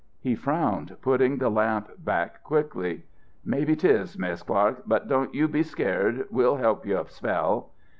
[0.19, 3.03] He frowned, putting the lamp back quickly.
[3.45, 6.25] "Mebbe it is, Mis' Clark, but don't you be scared.
[6.31, 7.69] We'll help you a spell."